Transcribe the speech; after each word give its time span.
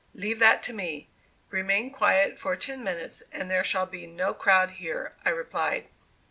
"Leave 0.15 0.39
that 0.39 0.63
to 0.63 0.73
me. 0.73 1.11
Remain 1.51 1.91
quiet 1.91 2.39
for 2.39 2.55
ten 2.55 2.83
minutes, 2.83 3.21
and 3.31 3.51
there 3.51 3.63
shall 3.63 3.85
be 3.85 4.07
no 4.07 4.33
crowd 4.33 4.71
here," 4.71 5.13
I 5.23 5.29
replied. 5.29 5.89